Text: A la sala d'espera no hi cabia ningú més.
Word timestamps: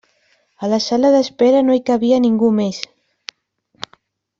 A 0.63 0.69
la 0.71 0.79
sala 0.85 1.11
d'espera 1.17 1.61
no 1.67 1.77
hi 1.77 1.85
cabia 1.93 2.21
ningú 2.27 2.53
més. 2.61 2.83